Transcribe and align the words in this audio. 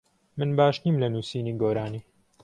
من 0.37 0.49
باش 0.57 0.75
نیم 0.85 0.95
لە 1.01 1.07
نووسینی 1.13 1.53
گۆرانی. 1.61 2.01